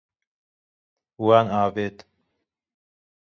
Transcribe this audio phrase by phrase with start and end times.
[1.25, 1.97] Wan avêt.